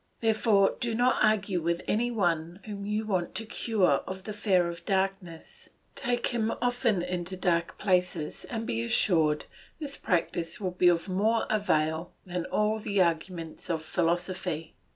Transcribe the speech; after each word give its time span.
Therefore 0.19 0.77
do 0.79 0.95
not 0.95 1.23
argue 1.23 1.61
with 1.61 1.83
any 1.87 2.09
one 2.09 2.59
whom 2.65 2.87
you 2.87 3.05
want 3.05 3.35
to 3.35 3.45
cure 3.45 4.01
of 4.07 4.23
the 4.23 4.33
fear 4.33 4.67
of 4.67 4.83
darkness; 4.83 5.69
take 5.93 6.25
him 6.29 6.51
often 6.59 7.03
into 7.03 7.37
dark 7.37 7.77
places 7.77 8.43
and 8.45 8.65
be 8.65 8.81
assured 8.81 9.45
this 9.77 9.97
practice 9.97 10.59
will 10.59 10.71
be 10.71 10.87
of 10.87 11.07
more 11.07 11.45
avail 11.51 12.13
than 12.25 12.45
all 12.45 12.79
the 12.79 12.99
arguments 12.99 13.69
of 13.69 13.83
philosophy. 13.83 14.73